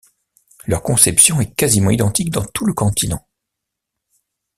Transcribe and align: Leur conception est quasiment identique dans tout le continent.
Leur 0.65 0.81
conception 0.81 1.41
est 1.41 1.53
quasiment 1.53 1.91
identique 1.91 2.31
dans 2.31 2.43
tout 2.43 2.65
le 2.65 2.73
continent. 2.73 3.23